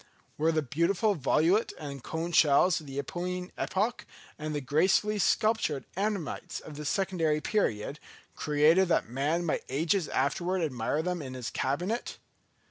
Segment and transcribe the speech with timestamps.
[0.35, 5.85] Were the beautiful volute and cone shells of the Eocene epoch, and the gracefully sculptured
[5.95, 7.99] ammonites of the Secondary period,
[8.35, 12.17] created that man might ages afterwards admire them in his cabinet?